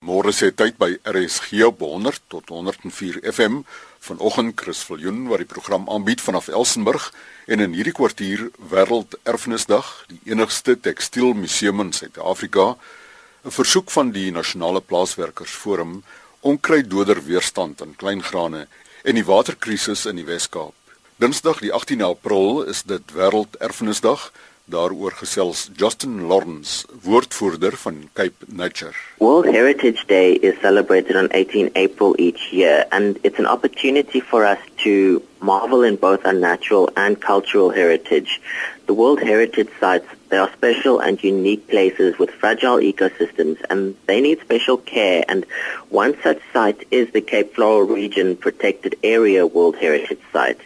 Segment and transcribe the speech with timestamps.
[0.00, 3.58] Môre se tyd by RSG op 100 tot 104 FM
[4.06, 7.10] vanoggend Chris Viljoen wat die program aanbied vanaf Elsenburg
[7.44, 12.78] en in hierdie kwartier Wêreld Erfenisdag, die enigste tekstielmuseum in Suid-Afrika,
[13.44, 16.02] 'n versoek van die Nasionale Plaaswerkersforum
[16.40, 18.68] om kruiddoder weerstand aan kleingrane
[19.04, 20.72] en die waterkrisis in die Wes-Kaap.
[21.20, 24.32] Dinsdag die 18 April is dit Wêreld Erfenisdag
[24.70, 28.94] daaroor gesels Justin Lawrence, woordvoerder van Cape Nature.
[29.18, 34.44] World Heritage Day is celebrated on 18 April each year and it's an opportunity for
[34.44, 38.40] us to marvel in both our natural and cultural heritage.
[38.86, 44.20] The World Heritage sites they are special and unique places with fragile ecosystems and they
[44.20, 45.44] need special care and
[45.88, 50.60] one such site is the Cape Floral Region Protected Area World Heritage Site.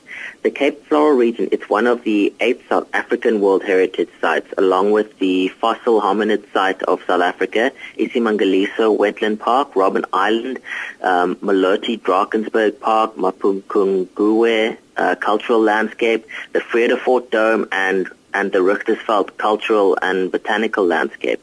[0.44, 4.92] The Cape Floral region, it's one of the eight South African World Heritage Sites, along
[4.92, 10.58] with the fossil hominid site of South Africa, Isimangaliso Wetland Park, Robben Island,
[11.00, 19.38] um, Maloti Drakensberg Park, Mapungkunguwe uh, Cultural Landscape, the Vredefort Dome, and and the Richtersveld
[19.38, 21.40] cultural and botanical landscape.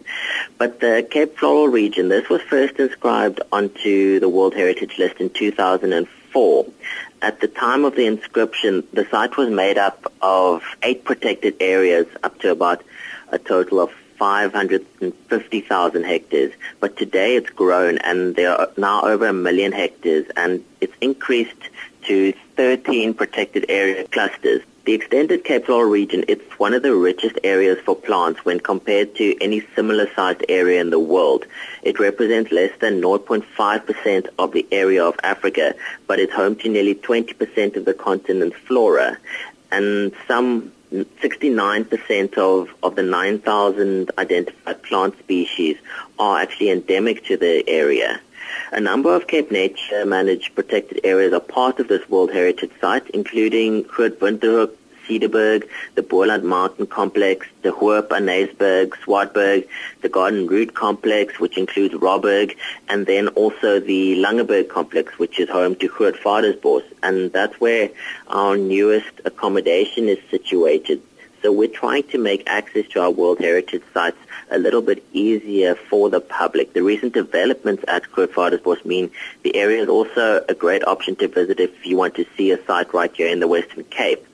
[0.59, 5.31] But the Cape Floral region, this was first inscribed onto the World Heritage List in
[5.31, 6.65] 2004
[7.21, 12.07] at the time of the inscription, the site was made up of eight protected areas
[12.23, 12.83] up to about
[13.29, 16.53] a total of 550,000 hectares.
[16.79, 21.69] But today it's grown and there are now over a million hectares and it's increased
[22.03, 24.61] to 13 protected area clusters.
[24.83, 29.15] The extended Cape Floral region, it's one of the richest areas for plants when compared
[29.17, 31.45] to any similar sized area in the world.
[31.83, 35.75] It represents less than 0.5% of the area of Africa,
[36.07, 39.19] but it's home to nearly 20% of the continent's flora.
[39.71, 45.77] And some 69% of, of the 9,000 identified plant species
[46.17, 48.19] are actually endemic to the area.
[48.71, 53.09] A number of Cape Nature managed protected areas are part of this World Heritage Site,
[53.09, 54.71] including Grootwinterhoek,
[55.07, 59.67] Cederberg, the Boerland Mountain Complex, the Hoop Aneesberg, Swartberg,
[60.01, 62.55] the Garden Route Complex, which includes Robberg,
[62.87, 66.83] and then also the Langeberg Complex, which is home to Groot Vadersbos.
[67.03, 67.89] And that's where
[68.27, 71.01] our newest accommodation is situated.
[71.41, 74.17] So we're trying to make access to our World Heritage sites
[74.51, 76.73] a little bit easier for the public.
[76.73, 79.09] The recent developments at Grootvadersbos mean
[79.43, 82.63] the area is also a great option to visit if you want to see a
[82.65, 84.25] site right here in the Western Cape.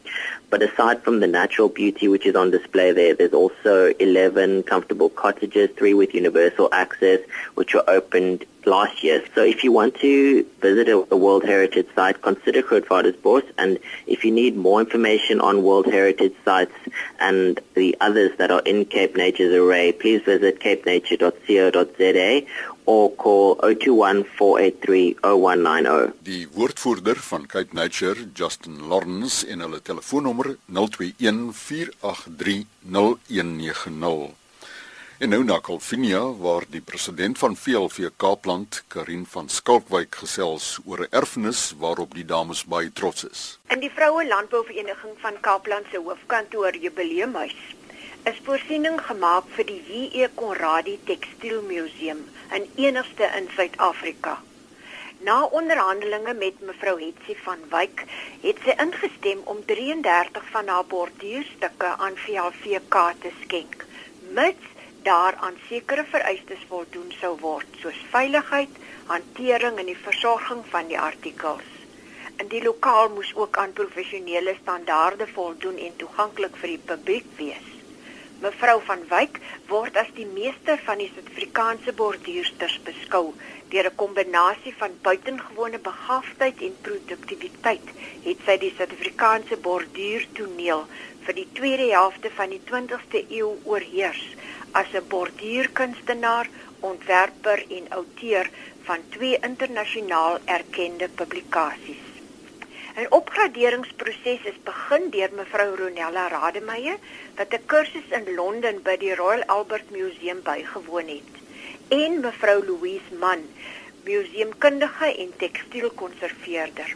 [0.49, 5.09] But aside from the natural beauty which is on display there, there's also 11 comfortable
[5.09, 7.19] cottages, three with universal access,
[7.55, 9.23] which were opened last year.
[9.35, 13.43] So if you want to visit a, World Heritage site, consider Grootvadersbos.
[13.57, 16.75] And if you need more information on World Heritage sites
[17.19, 22.47] and the others that are in Cape Nature's array, please visit capenature.co.za
[22.87, 26.11] or call 0214830190.
[26.23, 30.77] Die woordvoerder van Cape Nature, Justin Lawrence, en hulle telefoonnommer 0214830190.
[35.17, 41.01] En nou na Kalvinia waar die president van VLV Kaapland, Karin van Skalkwyk gesels oor
[41.01, 43.59] 'n erfenis waarop die dames baie trots is.
[43.67, 47.55] In die Vroue Landbouvereniging van Kaapland se hoofkantoor Jubileumhuis
[48.23, 54.41] is voorsiening gemaak vir die JE Konradi Tekstielmuseum, 'n enigste in Suid-Afrika.
[55.19, 58.03] Na onderhandelinge met mevrou Hetsie van Wyk,
[58.41, 63.85] het sy ingestem om 33 van haar borduurstukke aan VLVK te skenk,
[64.39, 68.69] mits daaraan sekere vereistes voldoen sou word, soos veiligheid,
[69.05, 71.73] hantering en die versorging van die artikels.
[72.37, 77.76] In die lokaal moes ook aan professionele standaarde voldoen en toeganklik vir die publiek wees.
[78.41, 79.39] Mevrou van Wyk
[79.69, 83.33] word as die meester van die Suid-Afrikaanse borduursters beskou.
[83.71, 87.87] Deur 'n kombinasie van buitengewone begaafdheid en produktiwiteit
[88.27, 90.85] het sy die Suid-Afrikaanse borduurtoneel
[91.25, 94.23] vir die tweede helfte van die 20ste eeu oorheers
[94.71, 96.47] as 'n borduurkunstenaar,
[96.79, 98.49] ontwerper en outeur
[98.83, 102.06] van twee internasionaal erkende publikasies.
[102.97, 106.95] 'n Opgraderingsproses is begin deur mevrou Ronella Rademeier
[107.39, 111.35] wat 'n kursus in Londen by die Royal Albert Museum bygewoon het
[111.99, 113.43] en mevrou Louise Mann,
[114.07, 116.95] museumkundige en tekstielkonserveerder.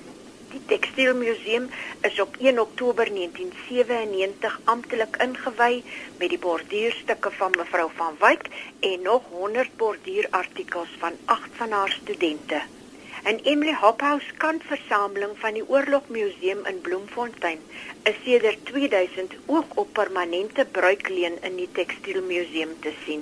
[0.52, 1.70] Die Tekstielmuseum
[2.10, 5.84] is op 1 Oktober 1997 amptelik ingewy
[6.18, 8.50] met die borduurstukke van mevrou van Wyk
[8.80, 12.62] en nog 100 borduurartikels van 8 van haar studente.
[13.24, 17.60] 'n Emily Hophouse kantversameling van die Oorlogmuseum in Bloemfontein
[18.04, 23.22] is sedert 2000 ook op permanente bruikleen in die Tekstielmuseum te sien.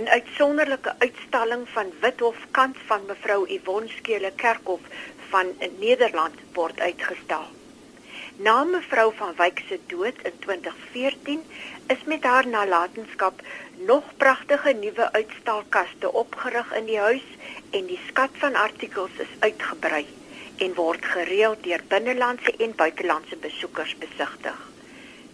[0.00, 4.80] 'n uitsonderlike uitstalling van Withof kant van mevrou Yvonne Skele Kerkhof
[5.28, 7.46] van Nederland word uitgestal.
[8.36, 11.44] Na mevrou van Wyk se dood in 2014
[11.86, 13.42] is met haar nalatenskap
[13.76, 17.26] nog pragtige nuwe uitstalkaste opgerig in die huis
[17.70, 20.06] en die skat van artikels is uitgebrei
[20.56, 24.70] en word gereeld deur binnelandse en buitelandse besoekers besigtig.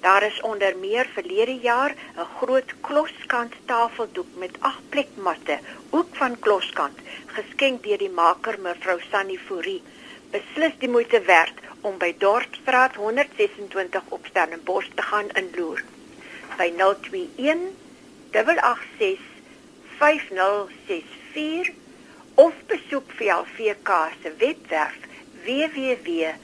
[0.00, 5.58] Daar is onder meer verlede jaar 'n groot kloskant tafeldoek met agt plekmatte,
[5.90, 9.82] ook van kloskant, geskenk deur die maker mevrou Sunny Fourie.
[10.30, 15.84] Beslis die moeite werd om by Dorpsstraat 126 op Stellenbosch te gaan inloer.
[16.56, 17.58] By 021
[18.32, 19.18] 886
[19.98, 21.72] 5064
[22.34, 23.88] of besoek VLVK
[24.22, 24.96] se webwerf
[25.44, 26.36] www.vlv.co.za.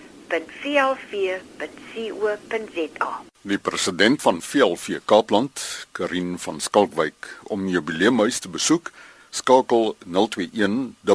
[3.40, 8.90] Die president van VLV Kaapland, Karin van Skalkwyk, om jubileumhuis te besoek,
[9.30, 11.08] skakel 021 8865064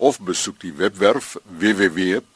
[0.00, 2.30] of besoek die webwerf www.vlv.co.za.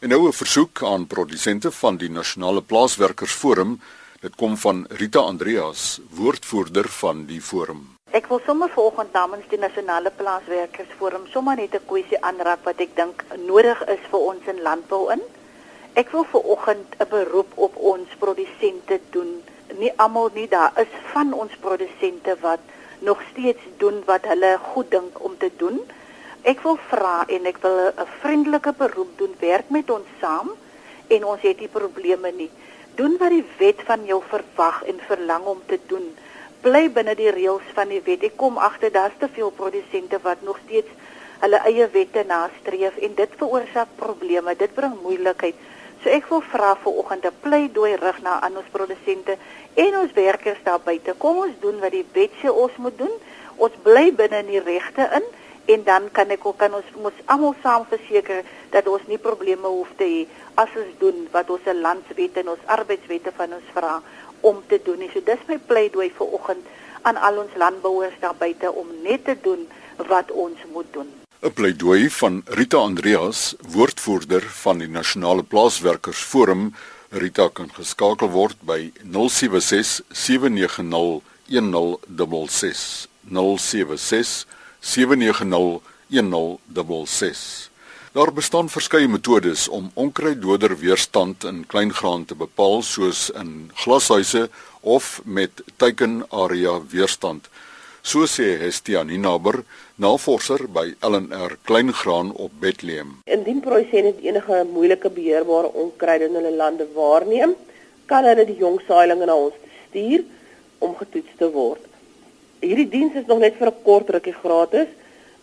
[0.00, 3.80] En nou 'n versoek aan produsente van die Nasionale Plaaswerkersforum.
[4.20, 7.96] Dit kom van Rita Andreas, woordvoerder van die forum.
[8.10, 12.96] Ek wil sommer vanoggend namens die nasionale plaaswerkersforum sommer net 'n kwessie aanraak wat ek
[12.96, 15.22] dink nodig is vir ons in landbou in.
[15.94, 19.42] Ek wil vanoggend 'n beroep op ons produsente doen.
[19.78, 22.60] Nie almal nie, daar is van ons produsente wat
[22.98, 25.80] nog steeds doen wat hulle goed dink om te doen.
[26.42, 30.50] Ek wil vra en ek wil 'n vriendelike beroep doen, werk met ons saam
[31.08, 32.50] en ons het nie probleme nie.
[32.94, 36.16] Doen wat die wet van jou verwag en verlang om te doen
[36.66, 38.24] bly binne die reëls van die wet.
[38.26, 40.90] Ek kom agter daar's te veel produsente wat nog steeds
[41.42, 44.56] hulle eie wette nastreef en dit veroorsaak probleme.
[44.58, 45.58] Dit bring moeilikheid.
[46.06, 49.34] So ek wil vra vir oggend 'n pleidooi rig na aan ons produsente
[49.74, 51.14] en ons werkers daar buite.
[51.18, 53.10] Kom ons doen wat die wet sê ons moet doen.
[53.56, 55.26] Ons bly binne die regte in
[55.74, 59.66] en dan kan ek ook kan ons moet almal saam verseker dat ons nie probleme
[59.66, 60.22] hoef te hê
[60.54, 64.00] as ons doen wat ons landswette en ons arbeidswette van ons vra
[64.40, 65.10] om te doen.
[65.12, 66.66] So dis my pleidooi vir oggend
[67.02, 71.25] aan al ons landbouers daar buite om net te doen wat ons moet doen.
[71.42, 76.74] 'n Pleidooi van Rita Andreas, woordvoerder van die Nasionale Plaaswerkersforum.
[77.10, 84.46] Rita kan geskakel word by 076 790 1066 076
[84.80, 87.70] 790 1066
[88.16, 94.48] Daar bestaan verskeie metodes om onkruiddoder weerstand in kleingraan te bepaal soos in glashuise
[94.80, 97.48] of met teikenarea weerstand.
[98.06, 99.64] So sê Hestia Ninaber,
[99.98, 103.08] navorser by LNR Kleingraan op Bethlehem.
[103.26, 107.56] Indien produsente enige moeilike beheerbare onkruid in hulle lande waarneem,
[108.06, 109.56] kan hulle die jong saailinge na ons
[109.88, 110.22] stuur
[110.86, 111.80] om getoets te word.
[112.62, 114.92] Hierdie diens is nog net vir 'n kort rukkie gratis,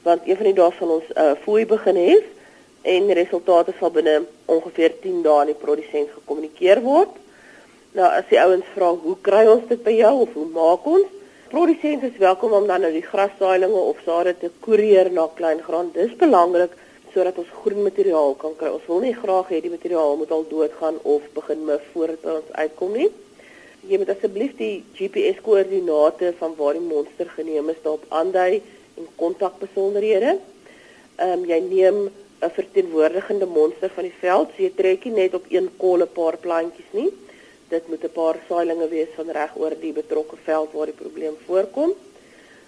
[0.07, 2.15] want een van die dae sal ons 'n uh, fooi begin hê
[2.95, 7.11] en resultate sal binne ongeveer 10 dae aan die produsent gekommunikeer word.
[7.91, 11.11] Nou as die ouens vra, "Hoe kry ons dit by jou of hoe maak ons?"
[11.53, 15.91] Produsent is welkom om dan nou die grassaailinge of sade te koerier na Kleingraan.
[15.93, 16.71] Dis belangrik
[17.13, 18.71] sodat ons groen materiaal kan kry.
[18.73, 22.49] Ons wil nie graag hê die materiaal moet al doodgaan of begin me voordat ons
[22.57, 23.05] uitkom nie.
[23.85, 28.63] Jy moet asseblief die GPS koördinate van waar die monster geneem is daarop aandui
[28.97, 30.39] en kontakbesonderhede.
[31.19, 31.99] Ehm um, jy neem
[32.41, 34.49] 'n verteenwoordigende monster van die veld.
[34.57, 37.11] So jy trek nie net op een kol 'n paar plantjies nie.
[37.73, 41.37] Dit moet 'n paar saailinge wees van reg oor die betrokke veld waar die probleem
[41.45, 41.93] voorkom.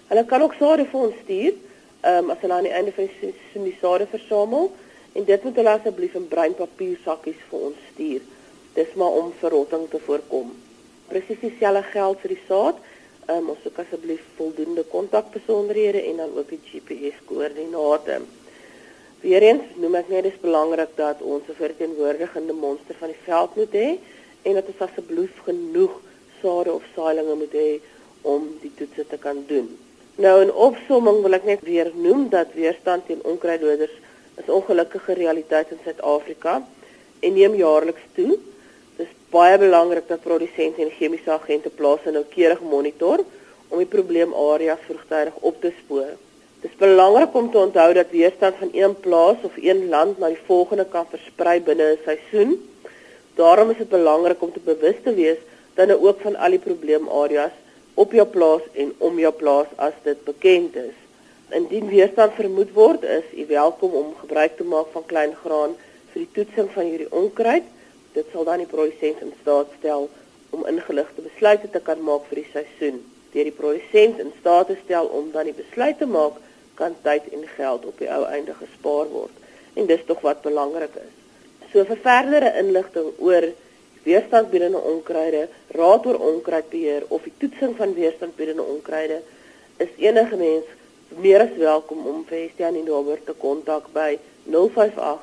[0.08, 1.52] Hulle kan ook sade vir ons stuur,
[2.00, 4.72] ehm um, as hulle aan die einde van die seisoen die sade versamel
[5.12, 8.22] en dit moet hulle asseblief in bruin papier sakkies vir ons stuur.
[8.74, 10.50] Dis maar om verrotting te voorkom.
[11.08, 12.82] Presies dieselfde geld vir die saad.
[13.28, 18.20] Ehm um, ons soek asseblief voldoende kontakbesonderhede en dan ook die GPS koördinate.
[19.20, 23.72] Weereens noem ek net dis belangrik dat ons 'n verteenwoordigende monster van die veld moet
[23.82, 23.88] hê
[24.46, 25.94] en dat ons asseblief genoeg
[26.40, 27.70] sade of saailinge moet hê
[28.22, 29.68] om die toetse te kan doen.
[30.22, 33.94] Nou in opsomming wil ek net weer noem dat weerstand teen onkruiddoders
[34.40, 36.60] is ongelukkige realiteit in Suid-Afrika
[37.20, 38.36] en neem jaarliks toe.
[38.96, 43.24] Dit is baie belangrik dat produsente en chemiese agente plase noukeurig monitor
[43.68, 46.14] om die probleemareas vroegtydig op te spoor.
[46.62, 50.32] Dit is belangrik om te onthou dat weerstand van een plaas of een land na
[50.32, 52.56] die volgende kan versprei binne 'n seisoen.
[53.36, 55.40] Daarom is dit belangrik om te bewus te wees
[55.76, 57.56] dan ook van al die probleemareas
[57.94, 60.96] op jou plaas en om jou plaas as dit bekend is.
[61.52, 65.76] Indien weerstand vermoed word, is u welkom om gebruik te maak van klein graan
[66.12, 67.68] vir die toetsing van hierdie onkruid
[68.16, 70.06] Dit sal dan die produsent in staat stel
[70.50, 73.02] om ingeligte besluite te kan maak vir die seisoen.
[73.34, 76.38] Deur die produsent in staat te stel om dan die besluit te maak,
[76.80, 79.44] kan tyd en geld op die ou einde gespaar word.
[79.76, 81.25] En dis tog wat belangrik is.
[81.72, 83.42] So vir verdere inligting oor
[84.06, 89.22] weerstandbiedende onkruide, raad oor onkruidbeheer of die toetsing van weerstandbiedende onkruide,
[89.82, 90.64] is enige mens
[91.22, 95.20] meer as welkom om vir Estienne Nober te kontak by 058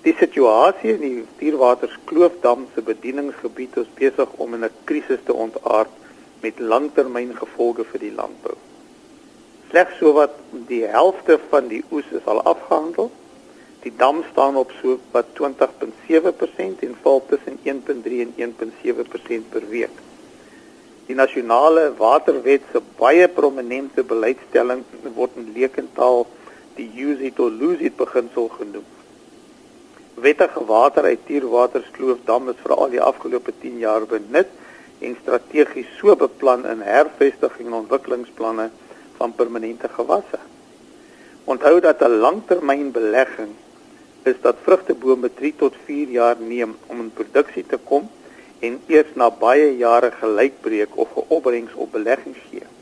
[0.03, 5.91] Die situasie in die Dierwaterskloofdam se bedieningsgebied is besig om in 'n krisis te ontaard
[6.41, 8.55] met langtermyngevolge vir die landbou.
[9.69, 10.33] Slegs sowat
[10.67, 13.11] die helfte van die oes is al afgehandel.
[13.85, 19.95] Die dam staan op so wat 20.7% en val tussen 1.3 en 1.7% per week.
[21.07, 24.83] Die nasionale waterwet se baie prominente beleidsstelling
[25.15, 26.27] word in leekentaal
[26.75, 28.85] die use it or lose it beginsel genoem.
[30.13, 34.49] Wettige water uit Tierwaterskloofdam is vir al die afgelope 10 jaar benut
[35.01, 38.69] en strategies so beplan in hervestiging en ontwikkelingsplanne
[39.17, 40.39] van permanente gewasse.
[41.43, 43.55] Onthou dat 'n langtermynbelegging
[44.23, 48.09] is dat vrugtebome 3 tot 4 jaar neem om in produksie te kom
[48.59, 52.72] en eers na baie jare gelykbreek of 'n opbrengs op belegging gee.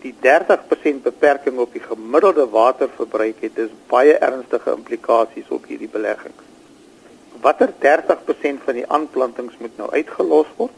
[0.00, 6.46] Die 30% beperking op die gemiddelde waterverbruik het dus baie ernstige implikasies op hierdie beleggings.
[7.44, 10.72] Watter 30% van die aanplantings moet nou uitgelos word?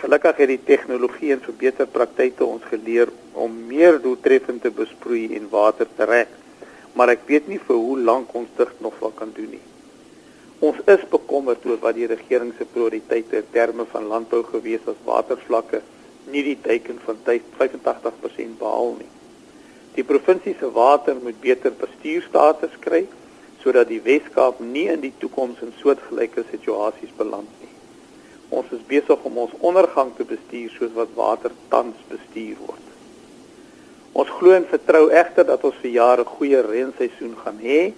[0.00, 5.52] Gelukkig het die tegnologie en verbeter praktyke ons geleer om meer doeltreffend te besproei en
[5.52, 6.32] water te rek.
[6.96, 9.64] Maar ek weet nie vir hoe lank ons dit nog wel kan doen nie.
[10.64, 15.04] Ons is bekommerd oor wat die regering se prioriteite in terme van landbou gewees as
[15.04, 15.82] watervlakke
[16.30, 19.10] nie die teiken van 85% behaal nie.
[19.96, 23.04] Die provinsie se water moet beter bestuurstatus kry
[23.62, 27.70] sodat die Wes-Kaap nie in die toekoms in soortgelyke situasies beland nie.
[28.52, 32.88] Ons is besig om ons ondergang te bestuur soos wat water tans bestuur word.
[34.18, 37.92] Ons glo en vertrou egter dat ons vir jare goeie reenseisoen gaan hê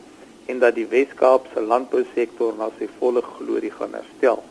[0.52, 4.42] en dat die Wes-Kaap se landbousektor na sy volle glorie gaan herstel.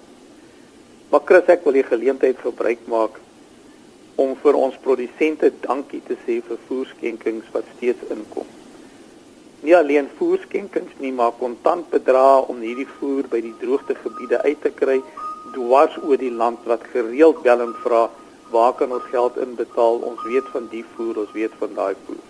[1.12, 3.20] Maar Chris, ek wil die geleentheid gebruik maak
[4.16, 8.50] om vir ons produsente dankie te sê vir voerskenkings wat steeds inkom.
[9.64, 15.00] Nie alleen voerskenkings nie, maar kontantbedrae om hierdie voer by die droogtegebiede uit te kry
[15.54, 18.10] dwars oor die land wat gereeld bel en vra
[18.54, 20.04] waar kan ons geld inbetaal?
[20.06, 22.22] Ons weet van die voer, ons weet van daai voer.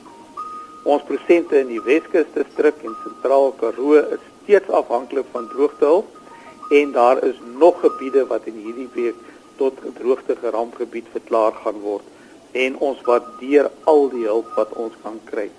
[0.93, 6.91] Ons prosente in die Weskus distrik en Sentraal Karoo is steeds afhanklik van droogtehulp en
[6.95, 9.19] daar is nog gebiede wat in hierdie week
[9.57, 12.03] tot droogte gerampgebied verklaar gaan word
[12.53, 15.49] en ons waardeer al die hulp wat ons kan kry.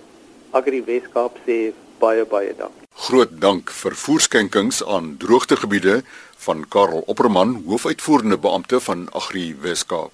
[0.54, 2.86] Agri Weskaap sê baie baie dankie.
[3.06, 6.02] Groot dank vir voorskenkings aan droogtegebiede
[6.44, 10.12] van Karel Opperman, hoofuitvoerende beampte van Agri Weskaap.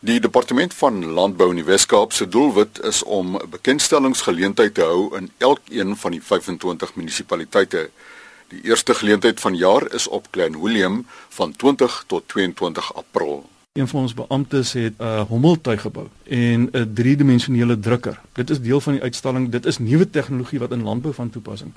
[0.00, 5.16] Die departement van landbou in die Weskaap se doelwit is om 'n bekendstellingsgeleentheid te hou
[5.16, 7.90] in elkeen van die 25 munisipaliteite.
[8.48, 13.48] Die eerste geleentheid van jaar is op Klein Willem van 20 tot 22 April.
[13.72, 18.20] Een van ons beamptes het 'n uh, hommeltuig gebou en 'n driedimensionele drukker.
[18.32, 19.50] Dit is deel van die uitstalling.
[19.50, 21.72] Dit is nuwe tegnologie wat in landbou van toepassing.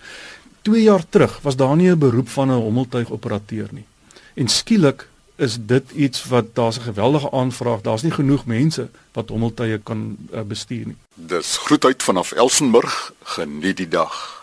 [0.61, 3.85] 2 jaar terug was daar nie 'n beroep van 'n hommeltuigoperateur nie.
[4.33, 7.81] En skielik is dit iets wat daar's 'n geweldige aanvraag.
[7.81, 10.95] Daar's nie genoeg mense wat hommeltuie kan uh, bestuur nie.
[11.15, 13.13] Dis groetheid vanaf Elsenburg.
[13.23, 14.40] Geniet die dag.